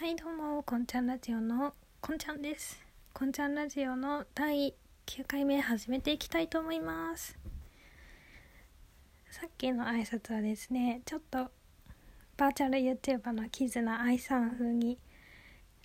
[0.00, 2.82] はいどうもこんちゃんラジオのこんちゃんです。
[3.12, 4.72] こんちゃんラジオの第
[5.04, 7.36] 9回目始めていきたいと思います。
[9.30, 11.50] さっきの挨拶はですねちょっと
[12.38, 14.96] バーチャル YouTuber のキズナ愛さん風に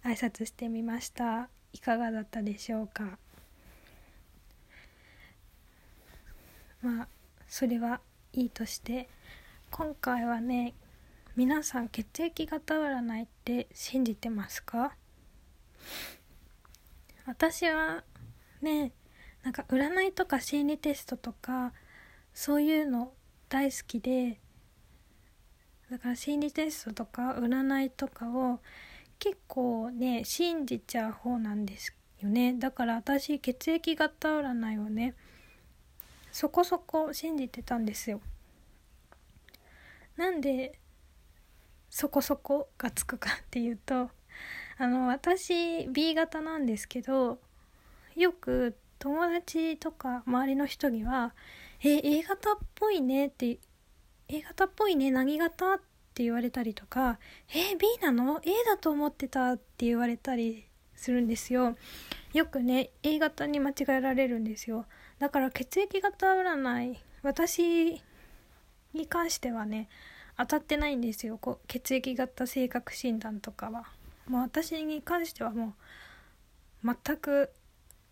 [0.06, 1.50] 挨拶してみました。
[1.74, 3.18] いかがだったでしょうか？
[6.82, 7.08] まあ
[7.50, 8.00] それは
[8.32, 9.10] いいとして
[9.70, 10.74] 今回はね
[11.36, 14.96] 皆さん血液型占いって信じてますか？
[17.26, 18.06] 私は
[18.62, 18.94] ね
[19.44, 21.74] なんか占いとか心理テストとか
[22.34, 23.12] そういうの
[23.50, 24.40] 大好きで
[25.92, 28.60] だから心理テストとか占いとかを
[29.20, 32.54] 結構ね信じちゃう方なんですよね。
[32.58, 35.16] だから私血液型占いをね
[36.32, 38.22] そこそこ信じてたんですよ。
[40.16, 40.80] なんで
[41.96, 44.10] そこそこがつくかっていうと
[44.78, 47.40] あの私 B 型なんですけど
[48.18, 51.34] よく友達とか周りの人には
[51.82, 53.60] 「え A 型っぽいね」って
[54.28, 55.76] A 型っぽいね何型？
[55.76, 55.78] っ
[56.14, 57.18] て言われたりとか
[57.56, 60.66] 「え B なの ?A だと思ってた」って言われたり
[60.98, 61.78] するんですよ。
[62.34, 64.86] よくね A 型に間違えられるんですよ。
[65.18, 68.02] だから血液型占い私
[68.94, 69.88] に関してはね
[70.38, 71.38] 当たってないんですよ。
[71.38, 73.86] こう血液型性格診断とかは。
[74.28, 75.76] もう私に関してはも
[76.84, 77.52] う全く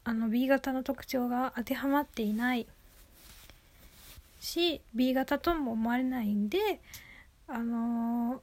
[0.04, 2.68] あの B 型の特徴が当てはまっていない。
[4.40, 6.82] し B 型とも思われないんで
[7.48, 8.40] あのー、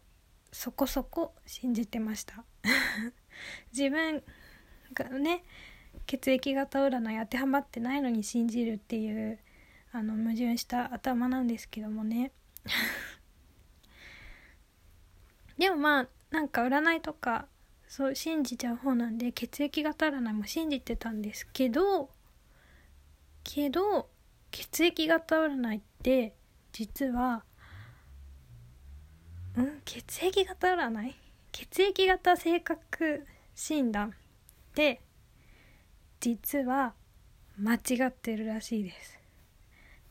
[0.51, 2.45] そこそこ信じてました。
[3.73, 4.23] 自分
[4.95, 5.45] がね
[6.07, 9.39] 血液型占い当てはまってないのに信じるっていう
[9.93, 12.33] あの矛盾した頭なんですけどもね。
[15.61, 17.47] でもまあなんか占いとか
[17.87, 22.09] そう信じちゃう方なんで血液型占いも信じてたんですけど
[23.45, 24.09] けど
[24.51, 26.35] 血液型占いって
[26.73, 27.45] 実は
[29.55, 29.83] うん？
[29.85, 31.15] 血液型占い？
[31.53, 34.13] 血液型性格診断っ
[34.75, 35.03] て
[36.21, 36.95] 実は
[37.59, 39.19] 間違ってるらしいです。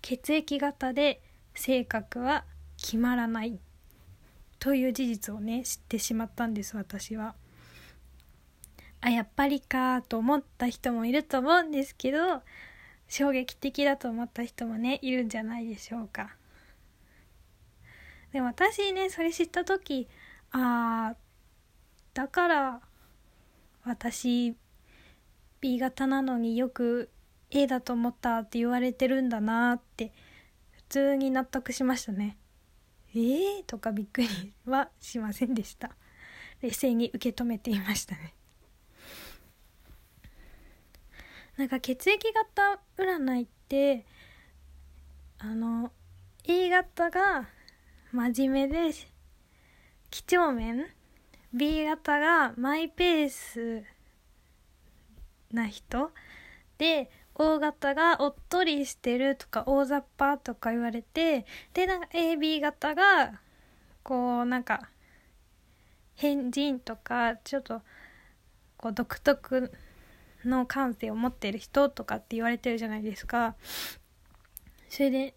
[0.04, 1.24] 血液型で
[1.56, 2.46] 性格は
[2.78, 3.60] 決まらない。
[4.60, 7.36] という事実をね知ってしまったんです私は。
[9.02, 12.42] あやっぱりかと思った人もいると思うんですけど
[13.08, 16.36] 衝撃的だと思った人もねいるんじゃないでしょうか。
[18.34, 20.08] でも私ねそれ知った時
[20.52, 21.16] あー
[22.14, 22.82] だから
[23.84, 24.56] 私
[25.62, 27.10] B 型なのによく
[27.52, 30.12] A だと思ったって言われてるんだなって
[30.72, 32.38] 普通に納得しましたね。
[33.16, 34.28] えーとかびっくり
[34.66, 35.92] はしませんでした。
[36.62, 38.34] 冷静に受け止めていましたね。
[41.58, 44.06] なんか血液型占いって
[45.40, 45.92] あの
[46.46, 47.50] A 型が
[48.12, 48.94] 真面目で
[50.10, 50.88] 几帳面。
[51.52, 53.84] B 型がマイペース
[55.52, 56.12] な人。
[56.78, 57.10] で
[57.42, 63.40] O 型がおっとりしてるとか大雑把とか言われてでなんか AB 型が
[64.04, 64.90] こうなんか
[66.16, 67.82] 変人とかちょっと
[68.76, 69.72] こう独特
[70.44, 73.56] の感性を持ってる人とかって言われてるじゃないですか。
[74.90, 75.34] それで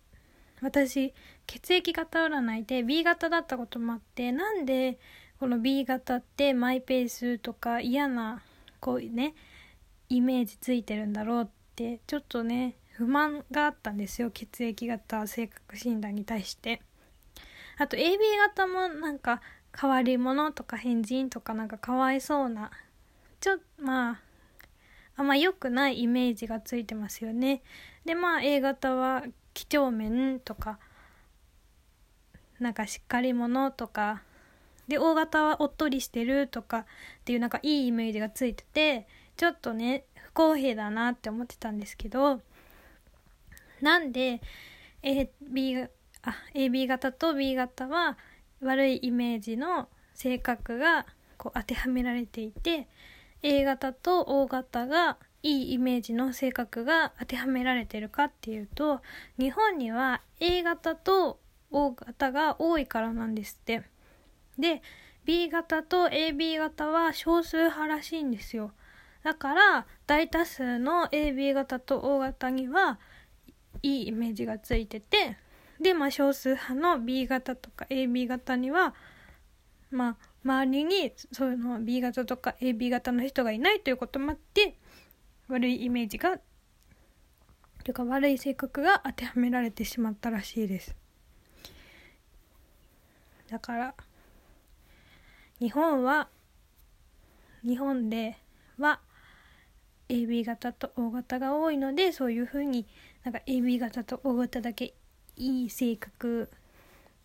[0.61, 1.15] 私
[1.47, 4.99] 血液型占いで B 型だったこともあってなんで
[5.39, 8.43] この B 型ってマイペースとか嫌な
[8.81, 9.35] こうね
[10.09, 16.83] イメージついてるんだろうってってちょっとね不満があったんですよ血液型性格診断に対して。
[17.79, 19.41] あと AB 型もなんか
[19.79, 22.71] 変わり者とか変人とかなんかかわいそうな
[23.41, 24.21] ちょまあ
[25.17, 27.63] あんま良くないイメージがついてますよね。
[28.05, 29.25] でまあ A 型は
[29.55, 30.79] 几帳面とか
[32.61, 34.23] なんかしっかり者とか
[34.87, 36.85] で O 型はおっとりしてるとかっ
[37.25, 39.07] ていうなんかいいイメージがついてて
[39.43, 42.41] ちょっとね不公平だなって思ってたんですけど
[43.81, 44.41] なんで
[45.03, 45.89] AB,
[46.23, 48.17] あ AB 型と B 型は
[48.63, 51.07] 悪いイメージの性格が
[51.39, 52.87] こう当てはめられていて
[53.43, 59.01] A 型と O 型がいいイメージの性格が当てはめられてるかっていうと
[59.41, 61.41] 日本には A 型と
[61.73, 63.83] O 型が多いからなんですって。
[64.57, 64.83] で
[65.25, 68.71] B 型と AB 型は少数派らしいんですよ。
[69.23, 72.99] だから大多数の AB 型と O 型には
[73.83, 75.37] いいイメージがついてて
[75.81, 78.95] でまあ少数派の B 型とか AB 型には
[79.91, 84.77] まあ周りにそういうの B 型とか AB 型の人がいないということもあって
[85.49, 86.39] 悪いイメージが
[87.85, 90.95] というか悪い性格が当てはめられてしまったらしいです。
[93.51, 93.95] だから
[95.59, 96.29] 日本は
[97.65, 98.39] 日本で
[98.79, 99.01] は
[100.13, 102.87] AB 型と O 型が多いのでそういうふうに
[103.25, 104.95] なんか AB 型と O 型だけ
[105.37, 106.51] いい性格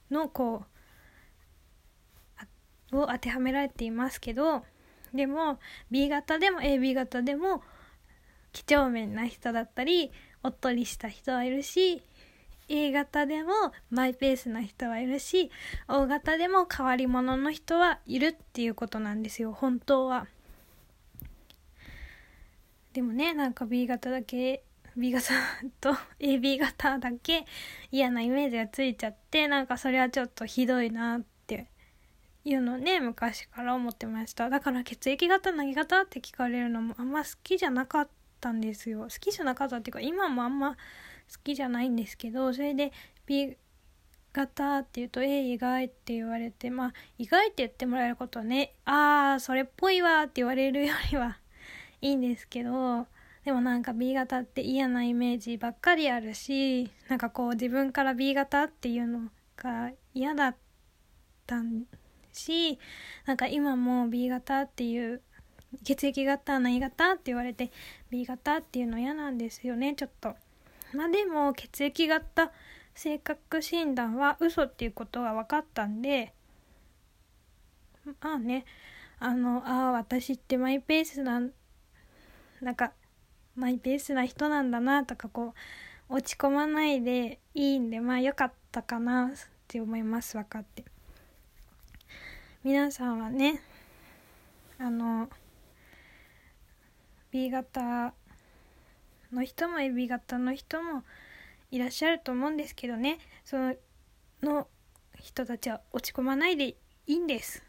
[0.10, 0.64] のこ
[2.92, 4.64] うを当てはめられていますけど
[5.14, 5.60] でも
[5.92, 7.62] B 型でも AB 型でも
[8.54, 10.12] 几帳面な人だったり
[10.42, 12.02] おっとりした人はいるし
[12.70, 13.52] A 型でも
[13.90, 15.52] マイペースな人はいるし
[15.90, 20.28] O 型でも変わり者の人はいるっていうことなんですよ本当は。
[22.98, 24.64] でもねなんか B 型だけ
[24.96, 25.32] B 型
[25.80, 27.46] と AB 型だけ
[27.92, 31.68] 嫌なイメージがついちゃってなんかそれはちょっとひどいなって
[32.44, 34.50] いうのね昔から思ってました。
[34.50, 38.10] だから血液型何型って聞かれるのもあんま好きじゃなかっ
[38.42, 39.02] たんですよ。
[39.02, 40.78] 好きじゃなかったっていうか今もあんま好
[41.44, 42.92] きじゃないんですけどそれで
[43.28, 43.56] B
[44.34, 51.38] 型っていうと「え意外」って言われてまあ意外って言ってもらえることはねああそれっぽいわって言われるよりは
[52.02, 53.08] いいんですけど
[53.46, 60.56] でもなんか B 型って嫌なイメージばっかりあるしなんかこう自分から B 型っていうのが嫌だっ
[61.46, 61.62] た
[62.34, 62.78] し
[63.26, 65.22] なんか今も B 型っていう
[65.84, 67.72] 血液型何型って言われて
[68.10, 70.36] B 型っていうの嫌なんですよねちょっと。
[70.94, 72.52] まあでも血液型
[72.96, 76.34] 性格診断は嘘っていうことが分かったんで
[78.22, 78.66] まあね
[79.20, 81.52] あのああ私ってマイペースなん
[82.62, 82.92] なんか
[83.56, 85.54] マイペースな人なんだなとかこ
[86.10, 89.30] う落ち込まないでいいんでまあ良かったかなっ
[89.68, 90.86] て思います分かって。
[92.64, 93.62] 皆さんはね
[94.80, 95.30] あの
[97.32, 98.14] B 型
[99.32, 101.04] の人も AB 型の人も
[101.72, 103.20] いらっしゃると思うんですけどね。
[103.44, 103.76] その
[104.42, 104.68] の
[105.20, 106.76] 人たちは落ち込まないでい
[107.08, 107.64] いんです。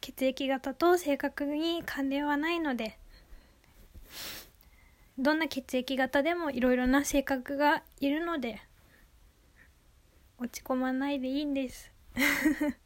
[0.00, 2.98] 血液型と性格に関連はないので
[5.18, 8.62] どんな血液型でもいろいろな性格がいるので
[10.38, 11.90] 落ち込まないでいいんです。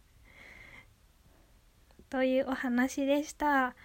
[2.08, 3.76] というお話でした。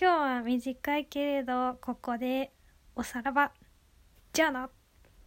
[0.00, 2.50] 今日は短いけれどここで
[2.96, 3.52] おさらば。
[4.32, 4.70] じゃあな。